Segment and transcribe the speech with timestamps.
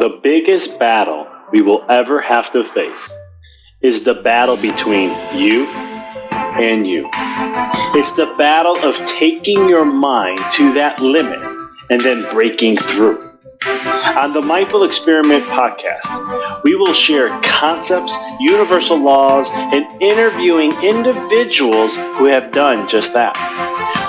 [0.00, 3.14] The biggest battle we will ever have to face
[3.82, 7.06] is the battle between you and you.
[7.92, 11.42] It's the battle of taking your mind to that limit
[11.90, 13.29] and then breaking through.
[13.66, 22.24] On the Mindful Experiment podcast, we will share concepts, universal laws, and interviewing individuals who
[22.24, 23.36] have done just that,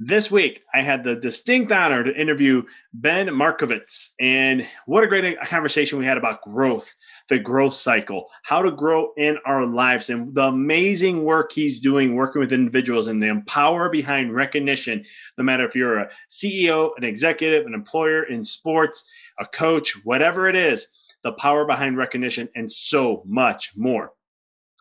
[0.00, 4.08] This week, I had the distinct honor to interview Ben Marcovitz.
[4.18, 6.92] And what a great conversation we had about growth,
[7.28, 12.16] the growth cycle, how to grow in our lives, and the amazing work he's doing
[12.16, 15.04] working with individuals and the power behind recognition.
[15.38, 19.04] No matter if you're a CEO, an executive, an employer in sports,
[19.38, 20.88] a coach, whatever it is,
[21.22, 24.10] the power behind recognition, and so much more.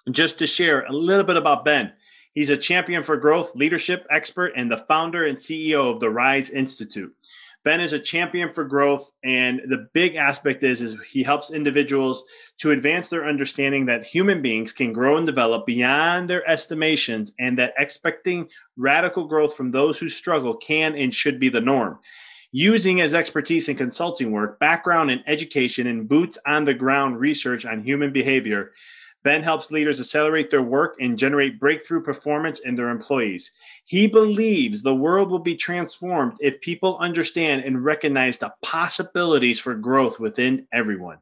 [0.09, 1.93] Just to share a little bit about Ben.
[2.33, 6.49] He's a champion for growth, leadership expert, and the founder and CEO of the Rise
[6.49, 7.15] Institute.
[7.63, 12.25] Ben is a champion for growth, and the big aspect is, is he helps individuals
[12.57, 17.57] to advance their understanding that human beings can grow and develop beyond their estimations, and
[17.57, 21.99] that expecting radical growth from those who struggle can and should be the norm.
[22.51, 27.65] Using his expertise in consulting work, background in education, and boots on the ground research
[27.65, 28.73] on human behavior,
[29.23, 33.51] Ben helps leaders accelerate their work and generate breakthrough performance in their employees.
[33.85, 39.75] He believes the world will be transformed if people understand and recognize the possibilities for
[39.75, 41.19] growth within everyone.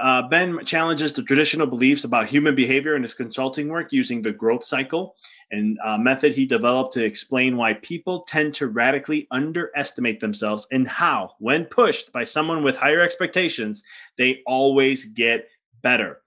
[0.00, 4.32] Uh, ben challenges the traditional beliefs about human behavior in his consulting work using the
[4.32, 5.14] growth cycle
[5.50, 10.88] and uh, method he developed to explain why people tend to radically underestimate themselves and
[10.88, 13.82] how, when pushed by someone with higher expectations,
[14.16, 15.46] they always get
[15.82, 16.22] better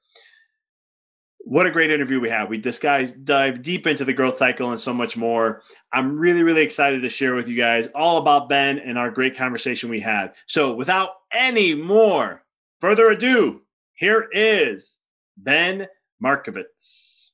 [1.45, 2.49] what a great interview we have.
[2.49, 5.61] We guy dive deep into the growth cycle and so much more.
[5.93, 9.37] I'm really, really excited to share with you guys all about Ben and our great
[9.37, 10.33] conversation we had.
[10.47, 12.43] So, without any more
[12.81, 13.61] further ado,
[13.93, 14.97] here is
[15.37, 15.87] Ben
[16.21, 17.29] Marcovitz.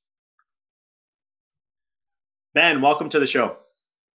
[2.54, 3.56] Ben, welcome to the show.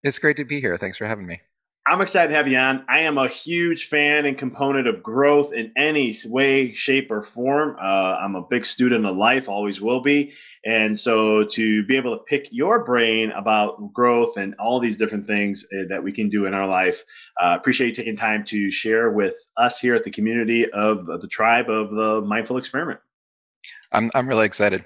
[0.03, 0.77] It's great to be here.
[0.77, 1.41] Thanks for having me.
[1.89, 2.83] I'm excited to have you on.
[2.89, 7.77] I am a huge fan and component of growth in any way, shape, or form.
[7.79, 10.33] Uh, I'm a big student of life, always will be.
[10.65, 15.27] And so to be able to pick your brain about growth and all these different
[15.27, 17.05] things uh, that we can do in our life,
[17.41, 21.27] uh, appreciate you taking time to share with us here at the community of the
[21.29, 22.99] tribe of the mindful experiment.
[23.93, 24.83] I'm, I'm really excited.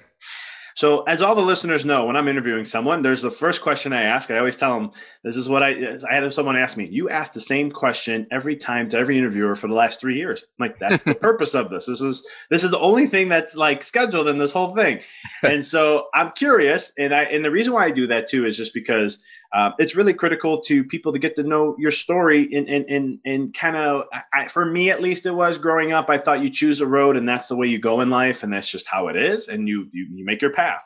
[0.76, 4.04] So, as all the listeners know, when I'm interviewing someone, there's the first question I
[4.04, 4.32] ask.
[4.32, 4.92] I always tell them,
[5.24, 8.56] "This is what I." I had someone ask me, "You ask the same question every
[8.56, 11.70] time to every interviewer for the last three years." I'm like, "That's the purpose of
[11.70, 11.86] this.
[11.86, 15.02] This is this is the only thing that's like scheduled in this whole thing."
[15.44, 18.58] and so I'm curious, and I and the reason why I do that too is
[18.58, 19.18] just because
[19.54, 23.20] uh, it's really critical to people to get to know your story and and and,
[23.26, 24.06] and kind of
[24.50, 26.10] for me at least it was growing up.
[26.10, 28.54] I thought you choose a road and that's the way you go in life, and
[28.54, 30.82] that's just how it is, and you you, you make your path.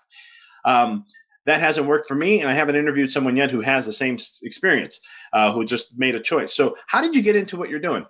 [0.66, 1.06] Um,
[1.46, 4.18] that hasn't worked for me, and I haven't interviewed someone yet who has the same
[4.42, 5.00] experience,
[5.32, 6.56] uh, who just made a choice.
[6.56, 8.06] So, how did you get into what you're doing?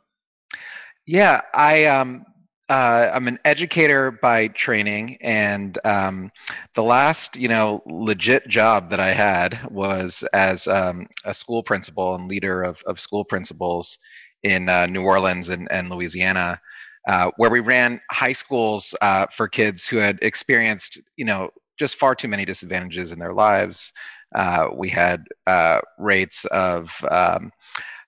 [1.06, 2.26] Yeah, I um,
[2.70, 6.32] uh, I'm an educator by training, and um,
[6.74, 12.16] the last, you know, legit job that I had was as um, a school principal
[12.16, 14.00] and leader of, of school principals
[14.42, 16.60] in uh, New Orleans and, and Louisiana,
[17.08, 21.98] uh, where we ran high schools uh, for kids who had experienced, you know, just
[21.98, 23.92] far too many disadvantages in their lives.
[24.34, 27.52] Uh, we had uh, rates of um,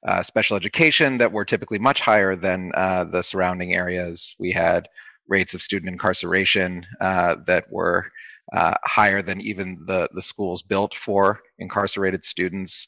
[0.07, 4.35] uh, special education that were typically much higher than the surrounding areas.
[4.39, 4.87] We had
[5.27, 8.11] rates of student incarceration that were
[8.53, 12.87] higher than even the the schools built for incarcerated students.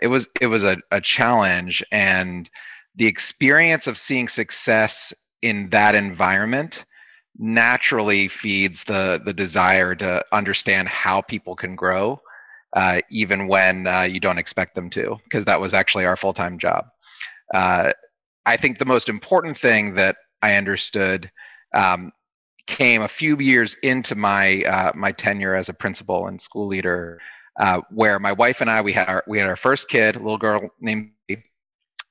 [0.00, 2.48] it was it was a, a challenge, and
[2.94, 5.12] the experience of seeing success
[5.42, 6.84] in that environment
[7.38, 12.20] naturally feeds the the desire to understand how people can grow
[12.74, 16.58] uh, even when uh, you don't expect them to because that was actually our full-time
[16.58, 16.86] job.
[17.52, 17.92] Uh,
[18.46, 21.30] i think the most important thing that i understood
[21.74, 22.12] um,
[22.66, 27.20] came a few years into my uh, my tenure as a principal and school leader
[27.60, 30.18] uh, where my wife and i we had our we had our first kid a
[30.18, 31.10] little girl named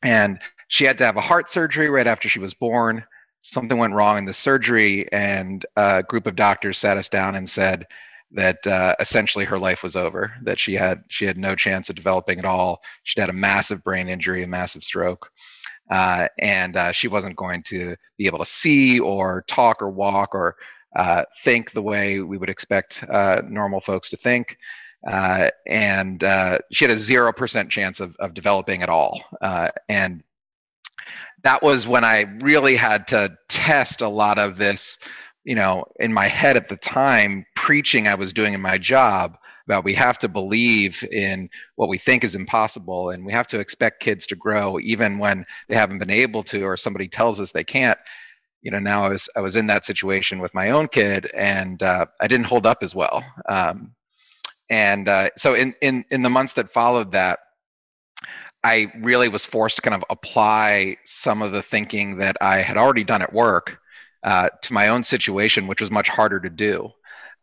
[0.04, 3.04] and she had to have a heart surgery right after she was born
[3.42, 7.50] something went wrong in the surgery, and a group of doctors sat us down and
[7.50, 7.86] said
[8.32, 10.34] that uh, essentially her life was over.
[10.44, 12.82] That she had she had no chance of developing at all.
[13.04, 15.30] She'd had a massive brain injury, a massive stroke,
[15.90, 20.34] uh, and uh, she wasn't going to be able to see or talk or walk
[20.34, 20.56] or
[20.96, 24.58] uh, think the way we would expect uh, normal folks to think.
[25.08, 26.22] Uh, and
[26.72, 29.24] she had a zero percent chance of, of developing at all.
[29.90, 30.24] and
[31.44, 34.98] that was when I really had to test a lot of this,
[35.44, 39.38] you know, in my head at the time, preaching I was doing in my job
[39.66, 43.60] about we have to believe in what we think is impossible and we have to
[43.60, 47.52] expect kids to grow even when they haven't been able to or somebody tells us
[47.52, 48.00] they can't.
[48.64, 51.82] You know now i was i was in that situation with my own kid and
[51.82, 53.24] uh, i didn't hold up as well.
[53.50, 53.96] Um,
[54.70, 57.40] and uh, so in, in in the months that followed that
[58.64, 62.78] I really was forced to kind of apply some of the thinking that I had
[62.78, 63.80] already done at work
[64.24, 66.92] uh, to my own situation, which was much harder to do.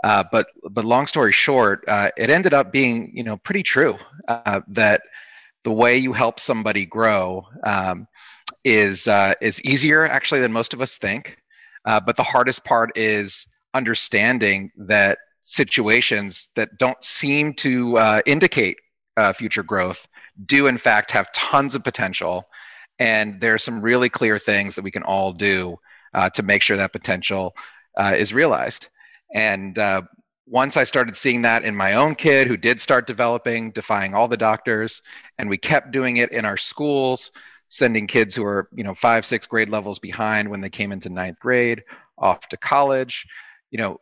[0.05, 3.99] Uh, but but long story short, uh, it ended up being you know pretty true
[4.29, 5.03] uh, that
[5.65, 8.07] the way you help somebody grow um,
[8.65, 11.37] is uh, is easier actually than most of us think.
[11.85, 18.77] Uh, but the hardest part is understanding that situations that don't seem to indicate
[19.33, 20.07] future growth
[20.45, 22.49] do in fact have tons of potential.
[22.99, 25.79] And there are some really clear things that we can all do
[26.15, 27.55] uh, to make sure that potential
[27.97, 28.89] uh, is realized.
[29.35, 30.03] And uh,
[30.51, 34.29] once i started seeing that in my own kid who did start developing defying all
[34.29, 35.03] the doctors
[35.39, 37.31] and we kept doing it in our schools
[37.69, 41.11] sending kids who are you know five six grade levels behind when they came into
[41.11, 41.83] ninth grade
[42.17, 43.27] off to college
[43.71, 44.01] you know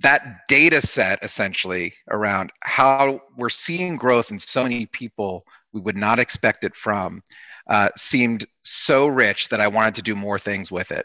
[0.00, 5.96] that data set essentially around how we're seeing growth in so many people we would
[5.96, 7.22] not expect it from
[7.68, 11.04] uh, seemed so rich that I wanted to do more things with it.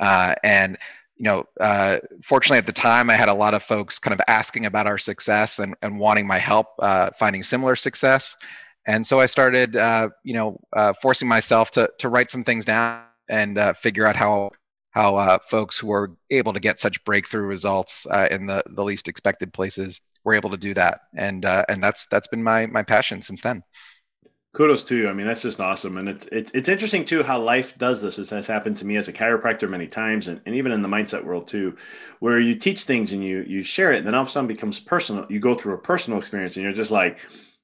[0.00, 0.76] Uh, and
[1.16, 4.20] you know, uh, fortunately at the time, I had a lot of folks kind of
[4.28, 8.36] asking about our success and, and wanting my help uh, finding similar success.
[8.86, 12.64] And so I started, uh, you know, uh, forcing myself to to write some things
[12.64, 14.50] down and figure out how
[14.98, 18.82] how uh, folks who are able to get such breakthrough results uh, in the, the
[18.82, 22.66] least expected places were able to do that, and uh, and that's that's been my
[22.66, 23.62] my passion since then.
[24.54, 25.08] Kudos to you.
[25.08, 28.16] I mean, that's just awesome, and it's it's it's interesting too how life does this.
[28.16, 30.88] This has happened to me as a chiropractor many times, and, and even in the
[30.88, 31.76] mindset world too,
[32.18, 34.48] where you teach things and you you share it, and then all of a sudden
[34.48, 35.26] becomes personal.
[35.28, 37.20] You go through a personal experience, and you're just like,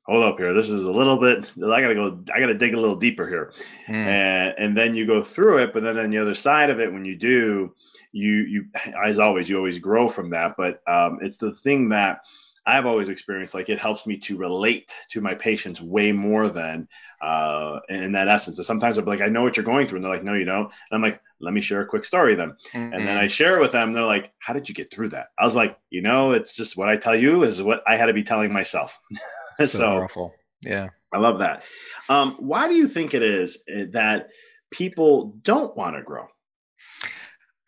[0.07, 2.81] hold up here this is a little bit i gotta go i gotta dig a
[2.81, 3.53] little deeper here
[3.89, 3.95] mm.
[3.95, 6.93] and and then you go through it but then on the other side of it
[6.93, 7.75] when you do
[8.13, 8.67] you you
[9.05, 12.21] as always you always grow from that but um, it's the thing that
[12.67, 16.89] I've always experienced like it helps me to relate to my patients way more than
[17.21, 18.57] uh, in that essence.
[18.57, 20.47] So sometimes I'm like, I know what you're going through, and they're like, No, you
[20.47, 20.65] don't.
[20.65, 22.53] And I'm like, Let me share a quick story then.
[22.73, 22.95] Mm-hmm.
[22.95, 23.93] And then I share it with them.
[23.93, 25.27] They're like, How did you get through that?
[25.39, 28.07] I was like, You know, it's just what I tell you is what I had
[28.07, 28.99] to be telling myself.
[29.59, 30.35] so, so powerful.
[30.63, 30.89] Yeah.
[31.13, 31.65] I love that.
[32.09, 34.29] Um, why do you think it is eh, that
[34.73, 36.27] people don't want to grow?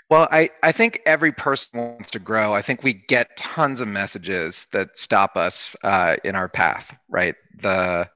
[0.09, 2.55] Well, I, I think every person wants to grow.
[2.55, 7.35] I think we get tons of messages that stop us uh, in our path, right?
[7.57, 8.09] The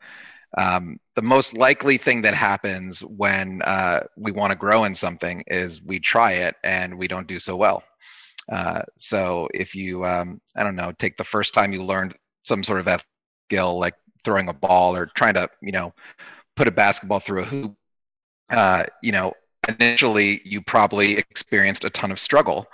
[0.58, 5.44] um, the most likely thing that happens when uh, we want to grow in something
[5.46, 7.84] is we try it and we don't do so well.
[8.50, 12.64] Uh, so if you, um, I don't know, take the first time you learned some
[12.64, 12.88] sort of
[13.50, 15.92] skill like throwing a ball or trying to, you know,
[16.54, 17.74] put a basketball through a hoop,
[18.50, 19.32] uh, you know,
[19.68, 22.66] initially you probably experienced a ton of struggle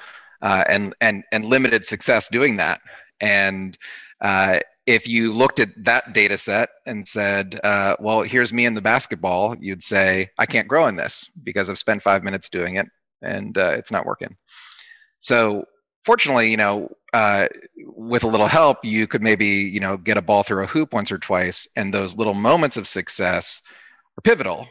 [0.42, 2.80] uh, and and and limited success doing that.
[3.20, 3.76] And
[4.20, 8.74] uh, if you looked at that data set and said, uh, "Well, here's me in
[8.74, 12.76] the basketball," you'd say, "I can't grow in this because I've spent five minutes doing
[12.76, 12.86] it
[13.22, 14.36] and uh, it's not working."
[15.18, 15.64] So
[16.06, 17.48] fortunately, you know, uh,
[17.84, 20.92] with a little help, you could maybe you know get a ball through a hoop
[20.92, 23.60] once or twice, and those little moments of success
[24.16, 24.68] are pivotal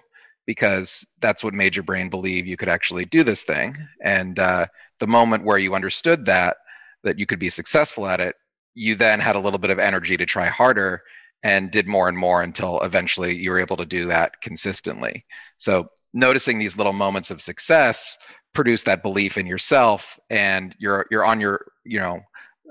[0.48, 3.76] because that's what made your brain believe you could actually do this thing.
[4.04, 4.68] And uh,
[5.00, 6.58] the moment where you understood that
[7.04, 8.36] that you could be successful at it,
[8.74, 11.04] you then had a little bit of energy to try harder
[11.46, 15.24] and did more and more until eventually you were able to do that consistently.
[15.60, 18.18] So noticing these little moments of success
[18.56, 22.20] produce that belief in yourself and you're you're on your you know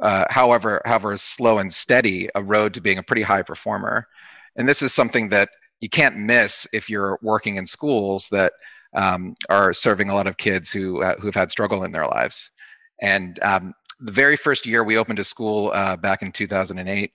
[0.03, 4.09] uh, however however slow and steady a road to being a pretty high performer
[4.57, 5.51] and this is something that
[5.81, 8.55] you can't miss if you're working in schools that
[8.97, 12.51] um, are serving a lot of kids who uh, who've had struggle in their lives
[13.03, 17.13] and um, the very first year we opened a school uh, back in 2008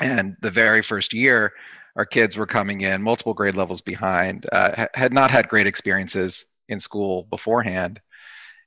[0.00, 1.52] and the very first year
[1.96, 6.44] our kids were coming in multiple grade levels behind uh, had not had great experiences
[6.68, 8.00] in school beforehand,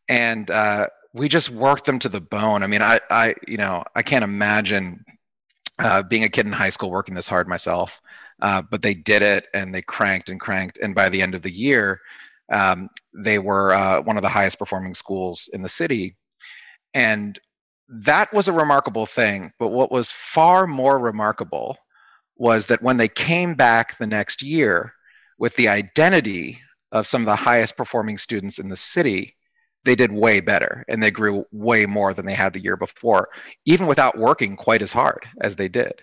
[0.10, 2.64] and uh, we just worked them to the bone.
[2.64, 5.06] I mean, I, I, you know, I can't imagine
[5.80, 8.02] uh, being a kid in high school working this hard myself.
[8.42, 11.44] Uh, but they did it, and they cranked and cranked, and by the end of
[11.44, 12.02] the year,
[12.52, 16.18] um, they were uh, one of the highest performing schools in the city,
[16.94, 17.40] and
[18.02, 19.52] that was a remarkable thing.
[19.60, 21.78] But what was far more remarkable
[22.36, 24.94] was that when they came back the next year
[25.38, 26.60] with the identity
[26.92, 29.36] of some of the highest performing students in the city,
[29.86, 33.30] they did way better and they grew way more than they had the year before,
[33.66, 35.94] even without working quite as hard as they did.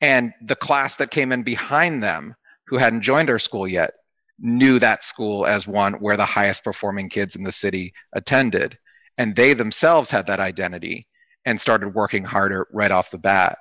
[0.00, 2.34] And the class that came in behind them,
[2.66, 3.92] who hadn't joined our school yet,
[4.38, 8.78] knew that school as one where the highest performing kids in the city attended.
[9.18, 11.06] And they themselves had that identity
[11.46, 13.58] and started working harder right off the bat.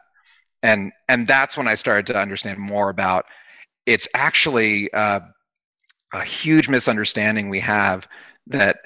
[0.62, 3.26] And, and that's when I started to understand more about
[3.86, 5.20] it's actually uh,
[6.14, 8.08] a huge misunderstanding we have
[8.48, 8.80] that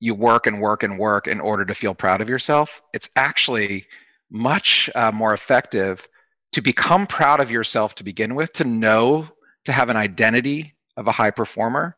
[0.00, 2.82] you work and work and work in order to feel proud of yourself.
[2.94, 3.86] It's actually
[4.30, 6.08] much uh, more effective
[6.52, 9.28] to become proud of yourself to begin with, to know,
[9.66, 11.96] to have an identity of a high performer,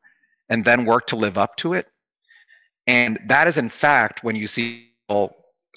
[0.49, 1.87] and then work to live up to it.
[2.87, 4.89] And that is, in fact, when you see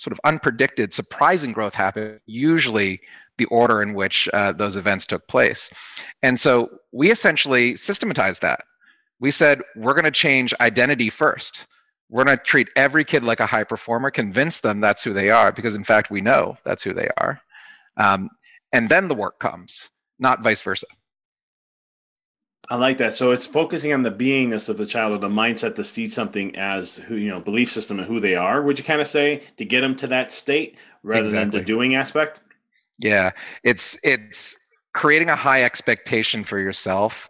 [0.01, 2.99] sort of unpredicted, surprising growth happen, usually
[3.37, 5.69] the order in which uh, those events took place.
[6.23, 8.61] And so we essentially systematized that
[9.19, 11.67] we said we're going to change identity first.
[12.09, 15.29] We're going to treat every kid like a high performer, convince them that's who they
[15.29, 17.39] are, because in fact, we know that's who they are.
[17.97, 18.29] Um,
[18.73, 20.87] and then the work comes, not vice versa.
[22.69, 23.13] I like that.
[23.13, 26.55] So it's focusing on the beingness of the child or the mindset to see something
[26.55, 28.61] as who you know belief system and who they are.
[28.61, 31.51] Would you kind of say to get them to that state rather exactly.
[31.51, 32.39] than the doing aspect?
[32.99, 33.31] Yeah,
[33.63, 34.55] it's it's
[34.93, 37.29] creating a high expectation for yourself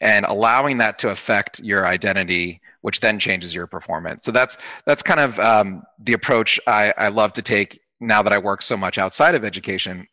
[0.00, 5.02] and allowing that to affect your identity which then changes your performance so that's that's
[5.02, 8.76] kind of um, the approach I, I love to take now that i work so
[8.76, 10.06] much outside of education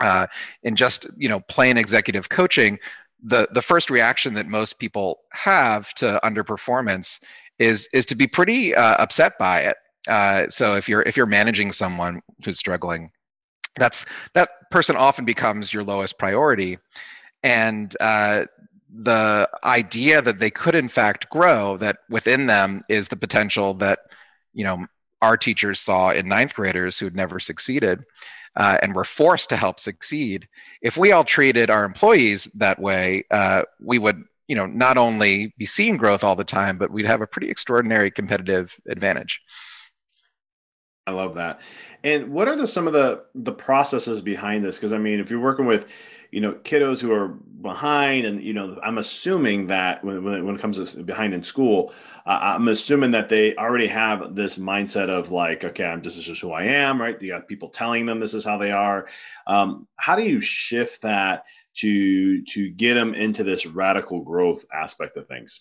[0.00, 0.26] uh,
[0.62, 2.78] in just you know plain executive coaching
[3.22, 7.22] the the first reaction that most people have to underperformance
[7.58, 9.76] is is to be pretty uh, upset by it.
[10.08, 13.10] Uh, so if you're if you're managing someone who's struggling
[13.76, 16.78] that's that person often becomes your lowest priority.
[17.42, 18.46] And uh,
[18.92, 24.00] the idea that they could in fact grow that within them is the potential that
[24.52, 24.86] you know
[25.22, 28.02] our teachers saw in ninth graders who had never succeeded
[28.56, 30.48] uh, and were forced to help succeed
[30.82, 35.54] if we all treated our employees that way uh, we would you know not only
[35.58, 39.40] be seeing growth all the time but we'd have a pretty extraordinary competitive advantage
[41.10, 41.60] I love that.
[42.02, 44.76] And what are the some of the the processes behind this?
[44.76, 45.86] Because I mean, if you're working with,
[46.30, 50.42] you know, kiddos who are behind, and you know, I'm assuming that when when it,
[50.42, 51.92] when it comes to behind in school,
[52.24, 56.24] uh, I'm assuming that they already have this mindset of like, okay, I'm this is
[56.24, 57.20] just who I am, right?
[57.20, 59.06] You got people telling them this is how they are.
[59.46, 65.16] Um, how do you shift that to to get them into this radical growth aspect
[65.18, 65.60] of things?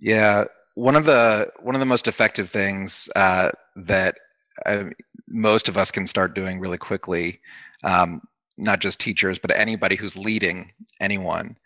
[0.00, 4.16] Yeah, one of the one of the most effective things uh, that
[4.64, 4.84] uh,
[5.28, 7.40] most of us can start doing really quickly.
[7.84, 8.22] Um,
[8.56, 11.56] not just teachers, but anybody who's leading anyone,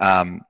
[0.00, 0.40] um,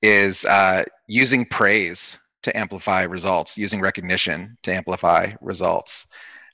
[0.00, 6.06] is uh, using praise to amplify results, using recognition to amplify results.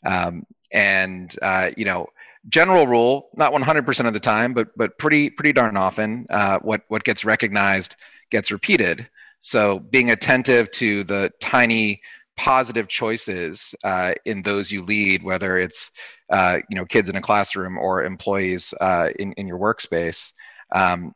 [0.04, 2.08] Um, and uh, you know,
[2.48, 6.82] general rule, not 100% of the time, but but pretty pretty darn often, uh, what
[6.88, 7.96] what gets recognized
[8.30, 9.08] gets repeated.
[9.40, 12.02] So being attentive to the tiny
[12.38, 15.90] positive choices uh, in those you lead, whether it's
[16.31, 20.33] uh, you know kids in a classroom or employees uh, in in your workspace,
[20.74, 21.12] um,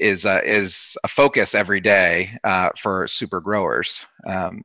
[0.00, 4.06] is uh, is a focus every day uh, for super growers.
[4.26, 4.62] Um,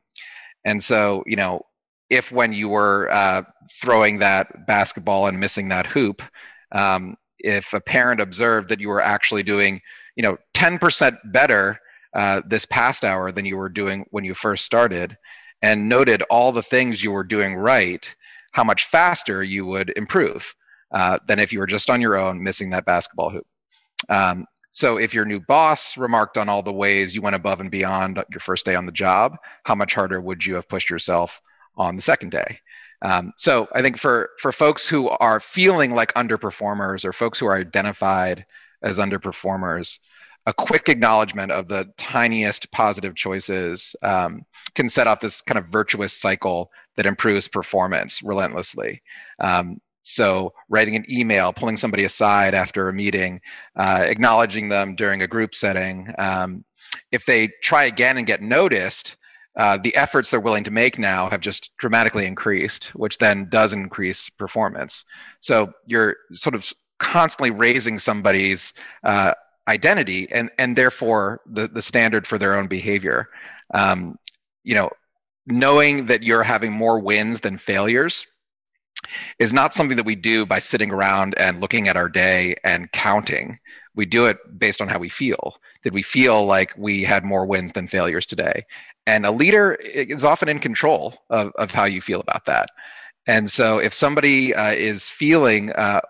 [0.63, 1.63] and so you know
[2.09, 3.41] if when you were uh,
[3.81, 6.21] throwing that basketball and missing that hoop,
[6.71, 9.81] um, if a parent observed that you were actually doing
[10.15, 11.79] you know 10% better
[12.45, 15.17] this past hour than you were doing when you first started
[15.61, 18.13] and noted all the things you were doing right,
[18.51, 20.55] how much faster you would improve
[20.91, 23.47] uh, than if you were just on your own missing that basketball hoop.
[24.09, 27.71] Um, so if your new boss remarked on all the ways you went above and
[27.71, 31.41] beyond your first day on the job, how much harder would you have pushed yourself
[31.77, 32.59] on the second day?
[33.01, 37.45] Um, so I think for for folks who are feeling like underperformers or folks who
[37.45, 38.45] are identified
[38.81, 39.99] as underperformers,
[40.45, 45.67] a quick acknowledgement of the tiniest positive choices um, can set off this kind of
[45.67, 49.01] virtuous cycle that improves performance relentlessly.
[49.39, 53.41] Um, so, writing an email, pulling somebody aside after a meeting,
[53.75, 56.13] uh, acknowledging them during a group setting.
[56.19, 56.63] Um,
[57.11, 59.15] if they try again and get noticed,
[59.57, 63.73] uh, the efforts they're willing to make now have just dramatically increased, which then does
[63.73, 65.05] increase performance.
[65.39, 69.33] So, you're sort of constantly raising somebody's uh,
[69.67, 73.29] identity and and therefore the the standard for their own behavior.
[73.73, 74.17] Um,
[74.63, 74.89] you know
[75.47, 78.27] knowing that you're having more wins than failures
[79.37, 82.91] is not something that we do by sitting around and looking at our day and
[82.91, 83.59] counting.
[83.93, 85.57] We do it based on how we feel.
[85.83, 88.65] Did we feel like we had more wins than failures today?
[89.05, 92.69] And a leader is often in control of, of how you feel about that.
[93.27, 96.01] And so if somebody uh, is feeling uh,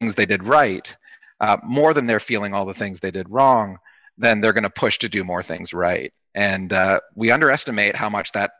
[0.00, 0.96] things they did right
[1.40, 3.78] uh, more than they're feeling all the things they did wrong,
[4.16, 6.12] then they're going to push to do more things right.
[6.34, 8.52] And uh, we underestimate how much that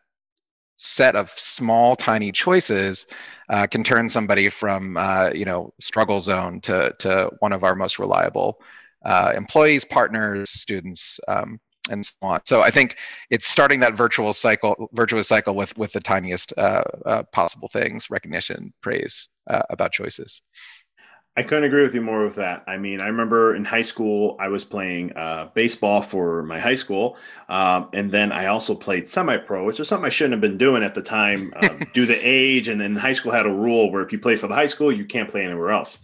[0.79, 3.07] set of small, tiny choices
[3.49, 7.75] uh, can turn somebody from uh, you know struggle zone to to one of our
[7.75, 8.61] most reliable
[9.05, 11.21] uh, employees, partners, students.
[11.29, 11.61] Um,
[11.91, 12.41] and so on.
[12.45, 12.99] So I think
[13.31, 18.75] it's starting that virtual cycle, virtuous cycle with with the tiniest uh, possible things: recognition,
[18.83, 20.43] praise about choices.
[21.39, 22.65] I couldn't agree with you more with that.
[22.67, 26.75] I mean, I remember in high school, I was playing uh, baseball for my high
[26.75, 27.17] school.
[27.49, 30.59] Um, and then I also played semi pro, which is something I shouldn't have been
[30.59, 32.67] doing at the time um, due to age.
[32.67, 34.91] And then high school had a rule where if you play for the high school,
[34.91, 35.99] you can't play anywhere else.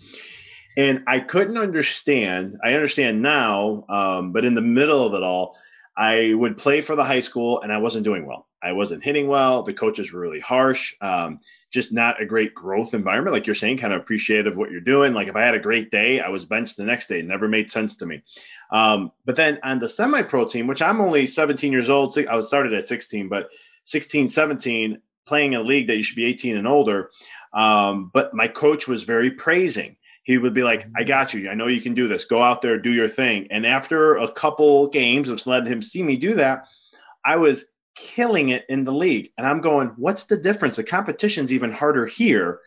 [0.77, 5.59] And I couldn't understand, I understand now, um, but in the middle of it all,
[5.97, 8.47] I would play for the high school and I wasn't doing well.
[8.65, 9.63] I wasn't hitting well.
[9.63, 10.95] The coaches were really harsh.
[11.01, 13.35] Um, just not a great growth environment.
[13.35, 15.13] Like you're saying, kind of appreciative of what you're doing.
[15.13, 17.19] Like if I had a great day, I was benched the next day.
[17.19, 18.23] It never made sense to me.
[18.71, 22.37] Um, but then on the semi pro team, which I'm only 17 years old, I
[22.37, 23.51] was started at 16, but
[23.85, 27.11] 16, 17, playing in a league that you should be 18 and older.
[27.53, 31.51] Um, but my coach was very praising he would be like, I got you.
[31.51, 32.25] I know you can do this.
[32.25, 33.47] Go out there, do your thing.
[33.51, 36.67] And after a couple games of letting him see me do that,
[37.25, 39.31] I was killing it in the league.
[39.39, 40.77] And I'm going, what's the difference?
[40.77, 42.61] The competition's even harder here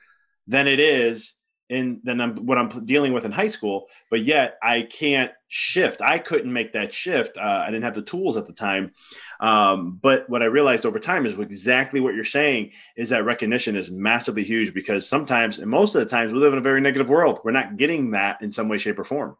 [0.47, 1.33] than it is
[1.69, 3.87] in than I'm, what I'm dealing with in high school.
[4.09, 6.01] But yet I can't shift.
[6.01, 7.37] I couldn't make that shift.
[7.37, 8.91] Uh, I didn't have the tools at the time.
[9.39, 13.75] Um, but what I realized over time is exactly what you're saying is that recognition
[13.75, 16.81] is massively huge because sometimes, and most of the times, we live in a very
[16.81, 17.39] negative world.
[17.43, 19.35] We're not getting that in some way, shape, or form.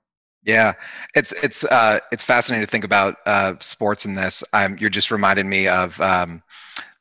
[0.47, 0.73] Yeah,
[1.13, 4.45] it's it's uh, it's fascinating to think about uh, sports in this.
[4.53, 6.41] Um, you're just reminded me of um,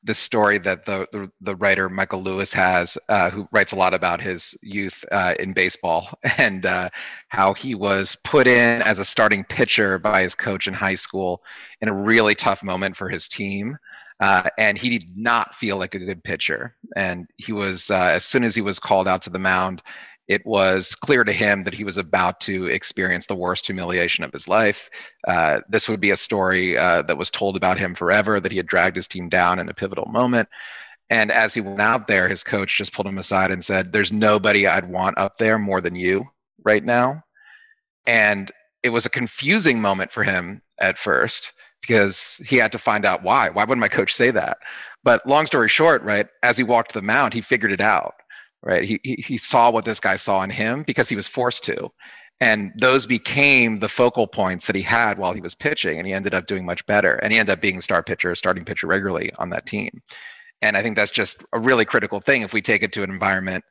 [0.02, 3.94] the story that the, the, the writer Michael Lewis has, uh, who writes a lot
[3.94, 6.88] about his youth uh, in baseball and uh,
[7.28, 11.42] how he was put in as a starting pitcher by his coach in high school
[11.80, 13.76] in a really tough moment for his team.
[14.20, 16.74] Uh, and he did not feel like a good pitcher.
[16.96, 19.82] And he was, uh, as soon as he was called out to the mound,
[20.28, 24.32] it was clear to him that he was about to experience the worst humiliation of
[24.32, 24.90] his life.
[25.26, 28.56] Uh, this would be a story uh, that was told about him forever, that he
[28.56, 30.48] had dragged his team down in a pivotal moment.
[31.10, 34.12] And as he went out there, his coach just pulled him aside and said, There's
[34.12, 36.28] nobody I'd want up there more than you
[36.64, 37.22] right now.
[38.06, 38.50] And
[38.82, 43.22] it was a confusing moment for him at first because he had to find out
[43.22, 43.48] why.
[43.48, 44.58] Why would my coach say that?
[45.04, 48.14] But long story short, right, as he walked the mound, he figured it out
[48.66, 48.82] right?
[48.82, 51.88] He, he, he saw what this guy saw in him because he was forced to.
[52.40, 55.98] And those became the focal points that he had while he was pitching.
[55.98, 57.14] And he ended up doing much better.
[57.14, 60.02] And he ended up being a star pitcher, starting pitcher regularly on that team.
[60.62, 63.10] And I think that's just a really critical thing if we take it to an
[63.10, 63.64] environment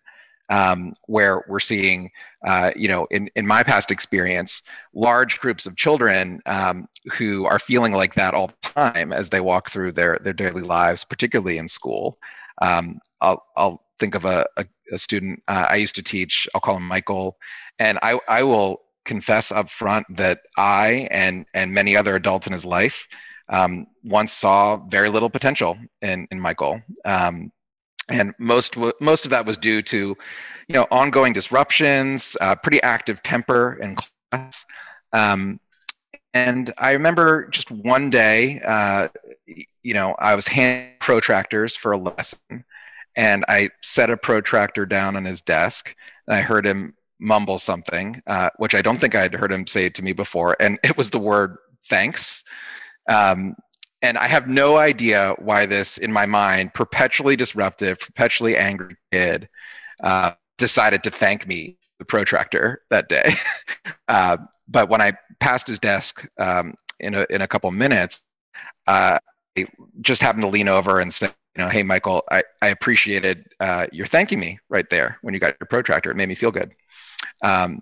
[0.50, 2.10] um, where we're seeing,
[2.48, 4.62] uh, you know, in, in my past experience,
[4.94, 9.42] large groups of children um, who are feeling like that all the time as they
[9.42, 12.18] walk through their, their daily lives, particularly in school.
[12.62, 16.48] Um, I'll, I'll think of a, a a student uh, I used to teach.
[16.54, 17.38] I'll call him Michael,
[17.80, 22.54] and I I will confess up front that I and and many other adults in
[22.54, 23.08] his life
[23.50, 26.82] um, once saw very little potential in in Michael.
[27.06, 27.52] Um,
[28.10, 33.24] and most most of that was due to, you know, ongoing disruptions, uh, pretty active
[33.24, 33.96] temper in
[34.32, 34.64] class.
[35.14, 35.60] Um,
[36.34, 39.08] and I remember just one day, uh,
[39.84, 42.66] you know, I was handing protractors for a lesson,
[43.16, 45.96] and I set a protractor down on his desk.
[46.28, 49.68] And I heard him mumble something, uh, which I don't think I had heard him
[49.68, 52.44] say to me before, and it was the word thanks.
[53.10, 53.56] Um,
[54.02, 59.50] and I have no idea why this, in my mind, perpetually disruptive, perpetually angry kid
[60.04, 63.34] uh, decided to thank me, the protractor, that day.
[64.08, 68.26] uh, but when I passed his desk um, in a in a couple minutes,
[68.88, 69.18] uh,
[69.58, 69.66] I
[70.02, 73.88] just happened to lean over and say, you know, hey, Michael, I, I appreciated uh,
[73.92, 76.12] your thanking me right there when you got your protractor.
[76.12, 76.72] It made me feel good.
[77.44, 77.82] Um,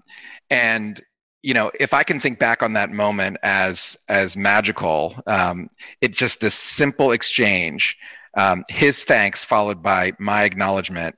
[0.49, 1.01] and
[1.41, 5.67] you know, if I can think back on that moment as as magical, um,
[5.99, 7.97] it just this simple exchange,
[8.38, 11.17] um, his thanks followed by my acknowledgement,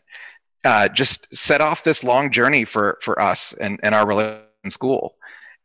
[0.64, 4.72] uh, just set off this long journey for for us and, and our relationship in
[4.72, 5.16] school.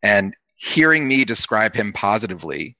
[0.03, 2.76] And hearing me describe him positively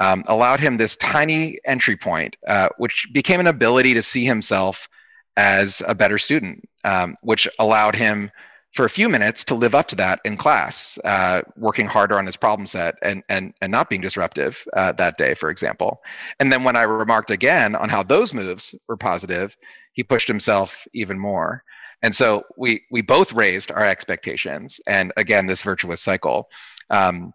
[0.00, 4.88] um, allowed him this tiny entry point, uh, which became an ability to see himself
[5.36, 8.30] as a better student, um, which allowed him
[8.74, 12.26] for a few minutes to live up to that in class, uh, working harder on
[12.26, 16.02] his problem set and, and, and not being disruptive uh, that day, for example.
[16.40, 19.56] And then when I remarked again on how those moves were positive,
[19.92, 21.62] he pushed himself even more.
[22.02, 24.80] And so we, we both raised our expectations.
[24.88, 26.50] And again, this virtuous cycle.
[26.90, 27.32] Um,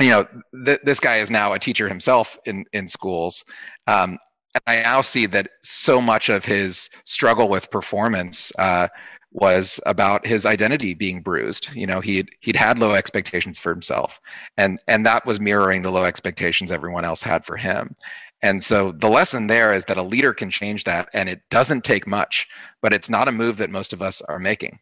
[0.00, 0.26] you know,
[0.64, 3.44] th- this guy is now a teacher himself in in schools.
[3.86, 4.18] Um,
[4.54, 8.88] and I now see that so much of his struggle with performance uh,
[9.32, 11.70] was about his identity being bruised.
[11.74, 14.20] You know, he'd he'd had low expectations for himself,
[14.56, 17.94] and and that was mirroring the low expectations everyone else had for him.
[18.42, 21.84] And so the lesson there is that a leader can change that, and it doesn't
[21.84, 22.46] take much,
[22.82, 24.78] but it's not a move that most of us are making.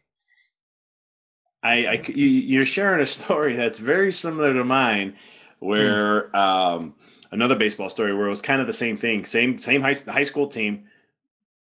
[1.63, 5.15] I, I you, are sharing a story that's very similar to mine,
[5.59, 6.35] where mm.
[6.35, 6.95] um,
[7.31, 10.23] another baseball story where it was kind of the same thing, same same high, high
[10.23, 10.85] school team,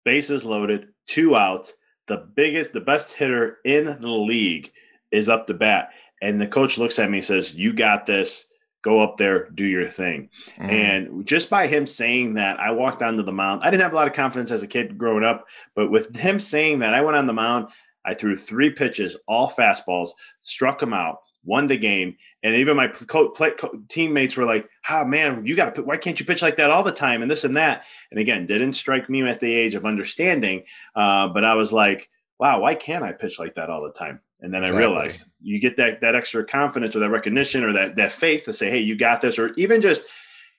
[0.05, 1.73] bases loaded, two outs.
[2.07, 4.71] The biggest, the best hitter in the league
[5.11, 5.89] is up to bat,
[6.21, 8.45] and the coach looks at me and says, "You got this.
[8.81, 10.29] go up there, do your thing.
[10.57, 10.69] Mm.
[10.71, 13.61] And just by him saying that, I walked onto the mound.
[13.61, 16.39] I didn't have a lot of confidence as a kid growing up, but with him
[16.39, 17.67] saying that, I went on the mound.
[18.09, 20.09] I threw three pitches, all fastballs,
[20.41, 24.67] struck him out, won the game, and even my co- play, co- teammates were like,
[24.89, 25.83] "Ah, oh, man, you got to.
[25.83, 27.85] Why can't you pitch like that all the time?" And this and that.
[28.09, 30.63] And again, didn't strike me at the age of understanding,
[30.95, 34.21] uh, but I was like, "Wow, why can't I pitch like that all the time?"
[34.41, 34.83] And then exactly.
[34.83, 38.45] I realized you get that that extra confidence or that recognition or that that faith
[38.45, 40.09] to say, "Hey, you got this," or even just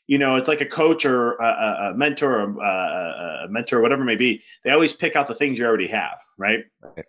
[0.07, 4.03] you know, it's like a coach or a, a mentor or a, a, mentor, whatever
[4.03, 4.43] it may be.
[4.65, 6.65] They always pick out the things you already have, right?
[6.83, 7.05] right.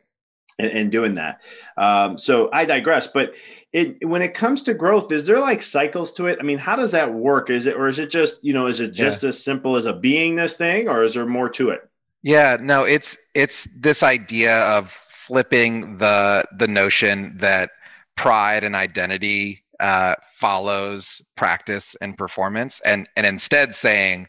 [0.60, 1.42] And, and, doing that.
[1.78, 3.08] Um, so I digress.
[3.08, 3.34] But
[3.72, 6.38] it, when it comes to growth, is there like cycles to it?
[6.40, 7.50] I mean, how does that work?
[7.50, 9.30] Is it, or is it just, you know, is it just yeah.
[9.30, 11.90] as simple as a beingness thing, or is there more to it?
[12.24, 17.72] Yeah, no, it's it's this idea of flipping the the notion that
[18.16, 24.28] pride and identity uh, follows practice and performance, and and instead saying,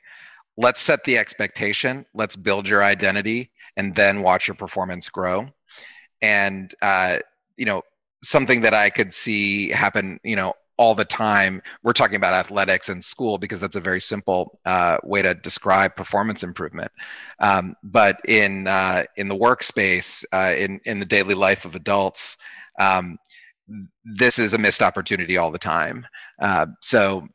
[0.57, 5.49] let's set the expectation, let's build your identity, and then watch your performance grow.
[6.23, 7.19] And uh,
[7.57, 7.83] you know,
[8.23, 11.63] something that I could see happen, you know, all the time.
[11.83, 15.95] We're talking about athletics and school because that's a very simple uh, way to describe
[15.95, 16.91] performance improvement.
[17.41, 22.37] Um, but in uh, in the workspace, uh, in in the daily life of adults,
[22.81, 23.19] um,
[24.05, 26.07] this is a missed opportunity all the time.
[26.41, 27.29] Uh, so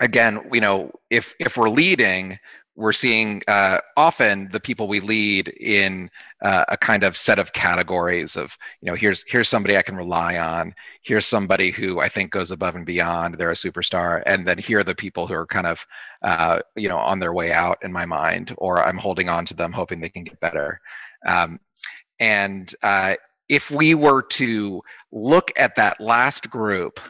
[0.00, 2.38] again, you know, if if we're leading,
[2.74, 6.10] we're seeing uh, often the people we lead in
[6.42, 9.96] uh, a kind of set of categories of you know here's here's somebody i can
[9.96, 14.46] rely on here's somebody who i think goes above and beyond they're a superstar and
[14.46, 15.86] then here are the people who are kind of
[16.22, 19.54] uh, you know on their way out in my mind or i'm holding on to
[19.54, 20.80] them hoping they can get better.
[21.26, 21.60] Um,
[22.20, 23.14] and uh,
[23.48, 27.00] if we were to look at that last group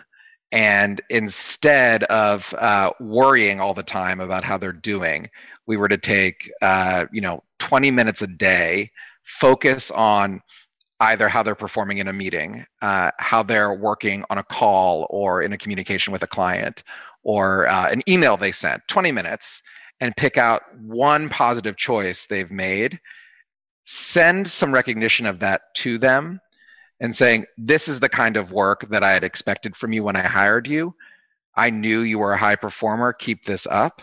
[0.51, 5.29] and instead of uh, worrying all the time about how they're doing
[5.66, 8.90] we were to take uh, you know 20 minutes a day
[9.22, 10.40] focus on
[11.01, 15.42] either how they're performing in a meeting uh, how they're working on a call or
[15.42, 16.83] in a communication with a client
[17.22, 19.62] or uh, an email they sent 20 minutes
[20.01, 23.01] and pick out one positive choice they've made
[23.85, 26.40] send some recognition of that to them
[27.01, 30.16] and saying this is the kind of work that i had expected from you when
[30.16, 30.94] i hired you.
[31.55, 33.12] I knew you were a high performer.
[33.12, 34.03] Keep this up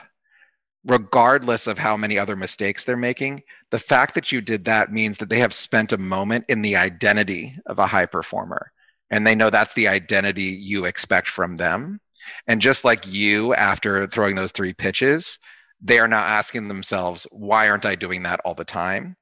[0.86, 5.18] regardless of how many other mistakes they're making, the fact that you did that means
[5.18, 8.72] that they have spent a moment in the identity of a high performer.
[9.12, 12.00] And they know that's the identity you expect from them.
[12.48, 15.40] And just like you, after throwing those three pitches,
[15.82, 19.18] they are now asking themselves, why aren't I doing that all the time?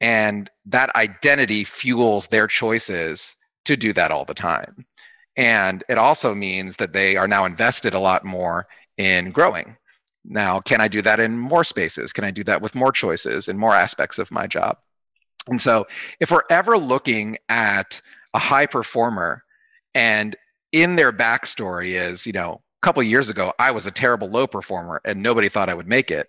[0.00, 3.34] And that identity fuels their choices
[3.64, 4.86] to do that all the time.
[5.36, 9.76] And it also means that they are now invested a lot more in growing
[10.28, 12.12] now, can I do that in more spaces?
[12.12, 14.78] Can I do that with more choices in more aspects of my job?
[15.48, 15.86] And so,
[16.20, 18.00] if we're ever looking at
[18.34, 19.44] a high performer
[19.94, 20.36] and
[20.72, 24.46] in their backstory is, you know, a couple years ago, I was a terrible low
[24.46, 26.28] performer and nobody thought I would make it.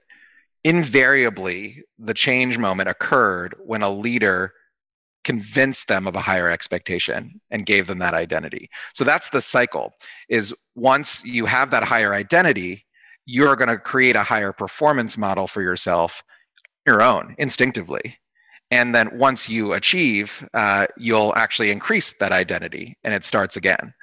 [0.63, 4.53] Invariably, the change moment occurred when a leader
[5.23, 8.69] convinced them of a higher expectation and gave them that identity.
[8.93, 9.93] So that's the cycle
[10.29, 12.86] is once you have that higher identity,
[13.27, 16.23] you're going to create a higher performance model for yourself
[16.87, 18.17] your own instinctively.
[18.71, 23.93] And then once you achieve uh, you'll actually increase that identity and it starts again.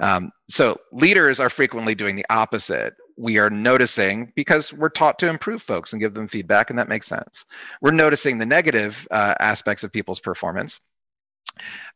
[0.00, 2.94] Um, so leaders are frequently doing the opposite.
[3.16, 6.88] We are noticing because we're taught to improve folks and give them feedback and that
[6.88, 7.44] makes sense.
[7.80, 10.80] We're noticing the negative uh, aspects of people's performance.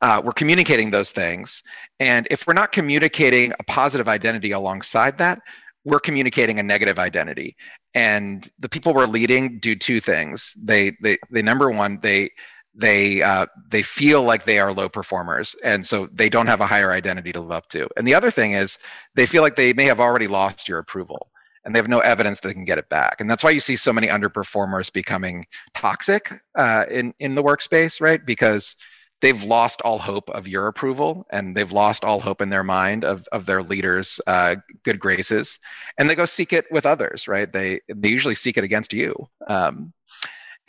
[0.03, 1.63] Uh, we're communicating those things.
[1.99, 5.41] And if we're not communicating a positive identity alongside that
[5.87, 7.57] we're communicating a negative identity.
[7.95, 10.53] And the people we're leading do two things.
[10.61, 12.31] They they, they number one they
[12.75, 16.67] they uh, they feel like they are low performers and so they don't have a
[16.67, 17.89] higher identity to live up to.
[17.97, 18.79] And the other thing is
[19.15, 21.31] they feel like they may have already lost your approval
[21.65, 23.21] and they have no evidence they can get it back.
[23.21, 28.01] And that's why you see so many underperformers becoming toxic uh, in in the workspace
[28.01, 28.27] right?
[28.27, 28.75] Because
[29.23, 33.05] they've lost all hope of your approval and they've lost all hope in their mind
[33.05, 35.59] of, of their leaders uh, good graces
[35.99, 37.53] and they go seek it with others right?
[37.53, 39.29] They they usually seek it against you.
[39.49, 39.93] Um,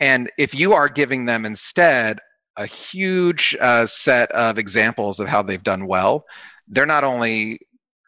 [0.00, 2.20] and if you are giving them instead
[2.56, 6.24] a huge uh, set of examples of how they've done well
[6.68, 7.60] they're not only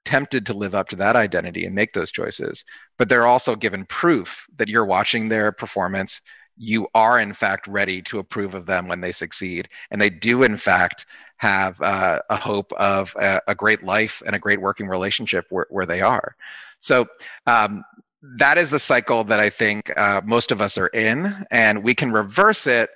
[0.04, 2.64] tempted to live up to that identity and make those choices
[2.98, 6.20] but they're also given proof that you're watching their performance
[6.60, 9.68] you are in fact ready to approve of them when they succeed.
[9.90, 11.06] And they do in fact
[11.38, 15.66] have uh, a hope of a, a, great life and a great working relationship where,
[15.70, 16.36] where they are.
[16.80, 17.06] So
[17.46, 17.82] um,
[18.22, 21.94] that is the cycle that I think uh, most of us are in, and we
[21.94, 22.90] can reverse it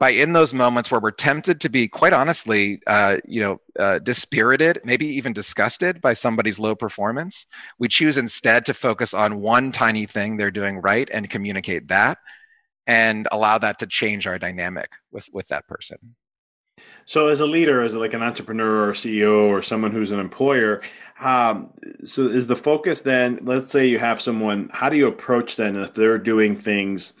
[0.00, 3.98] by in those moments where we're tempted to be quite honestly uh, you know uh,
[3.98, 7.44] dispirited maybe even disgusted by somebody's low performance.
[7.78, 12.16] We choose instead to focus on one tiny thing they're doing right and communicate that
[12.86, 16.14] and allow that to change our dynamic with with that person.
[17.04, 20.82] So as a leader as like an entrepreneur or ceo or someone who's an employer
[21.22, 21.70] um,
[22.04, 25.76] so is the focus then let's say you have someone how do you approach then
[25.76, 27.12] if they're doing things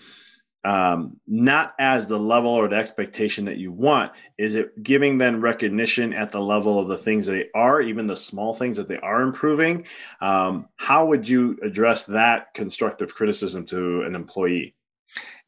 [0.64, 4.12] um, not as the level or the expectation that you want?
[4.38, 8.16] Is it giving them recognition at the level of the things they are even the
[8.16, 9.86] small things that they are improving?
[10.20, 14.74] Um, how would you address that constructive criticism to an employee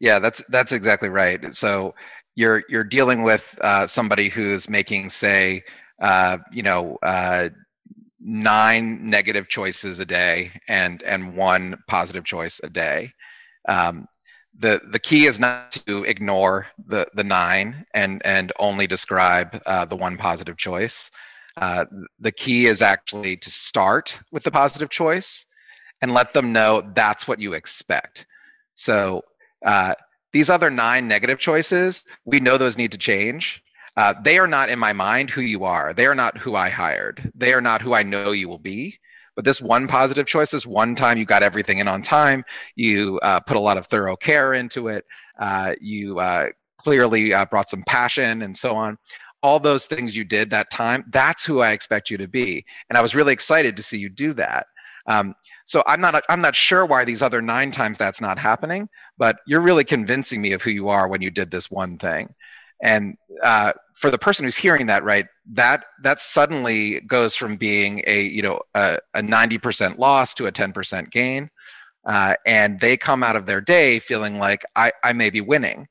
[0.01, 1.95] yeah that's that's exactly right so
[2.37, 5.63] you're you're dealing with uh, somebody who's making say
[6.03, 7.49] uh, you know uh,
[8.21, 13.13] nine negative choices a day and and one positive choice a day
[13.69, 14.09] um,
[14.59, 19.85] the the key is not to ignore the the nine and and only describe uh,
[19.85, 21.11] the one positive choice.
[21.57, 21.85] Uh,
[22.19, 25.45] the key is actually to start with the positive choice
[26.03, 28.27] and let them know that's what you expect.
[28.75, 29.23] So
[29.65, 29.95] uh,
[30.33, 33.63] these other nine negative choices, we know those need to change.
[33.97, 35.93] Uh, they are not in my mind who you are.
[35.93, 37.31] They are not who I hired.
[37.35, 38.99] They are not who I know you will be.
[39.37, 42.45] But this one positive choice, this one time you got everything in on time,
[42.77, 45.05] you uh, put a lot of thorough care into it,
[45.39, 46.49] uh, you uh,
[46.79, 48.99] clearly uh, brought some passion and so on.
[49.43, 52.65] All those things you did that time, that's who I expect you to be.
[52.89, 54.67] And I was really excited to see you do that.
[55.07, 55.35] Um,
[55.67, 58.89] so I'm not I'm not sure why these other nine times that's not happening,
[59.19, 62.35] but you're really convincing me of who you are when you did this one thing.
[62.83, 68.03] And uh, for the person who's hearing that, right, that that suddenly goes from being
[68.07, 71.51] a you know a, a 90% loss to a 10% gain,
[72.07, 75.87] uh, and they come out of their day feeling like I, I may be winning,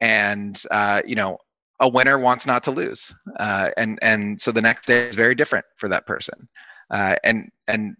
[0.00, 1.38] and uh, you know
[1.80, 5.34] a winner wants not to lose, uh, and and so the next day is very
[5.34, 6.48] different for that person,
[6.92, 7.96] uh, and and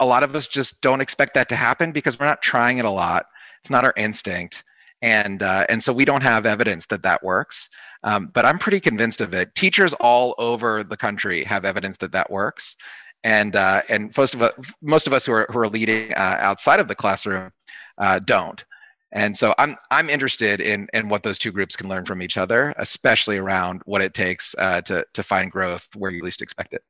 [0.00, 2.84] a lot of us just don't expect that to happen because we're not trying it
[2.84, 3.26] a lot.
[3.60, 4.64] It's not our instinct
[5.02, 7.68] and uh, and so we don't have evidence that that works.
[8.02, 9.54] Um, but I'm pretty convinced of it.
[9.54, 12.76] Teachers all over the country have evidence that that works,
[13.24, 16.38] and uh, and most of us, most of us who are who are leading uh,
[16.40, 17.50] outside of the classroom
[17.98, 18.64] uh, don't.
[19.12, 22.36] And so I'm I'm interested in in what those two groups can learn from each
[22.36, 26.74] other, especially around what it takes uh, to to find growth where you least expect
[26.74, 26.82] it.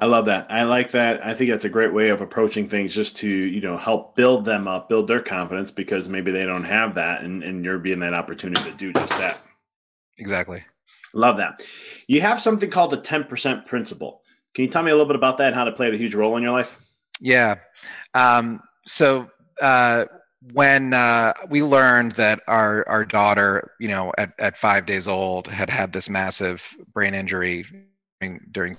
[0.00, 0.46] I love that.
[0.48, 1.26] I like that.
[1.26, 4.44] I think that's a great way of approaching things just to, you know, help build
[4.44, 7.98] them up, build their confidence because maybe they don't have that and, and you're being
[8.00, 9.40] that opportunity to do just that.
[10.18, 10.62] Exactly.
[11.14, 11.64] Love that.
[12.06, 14.22] You have something called the 10% principle.
[14.54, 16.14] Can you tell me a little bit about that and how to play a huge
[16.14, 16.80] role in your life?
[17.20, 17.56] Yeah.
[18.14, 19.28] Um, so
[19.60, 20.04] uh,
[20.52, 25.48] when uh, we learned that our, our daughter, you know, at, at five days old
[25.48, 27.66] had had this massive brain injury
[28.20, 28.76] during, during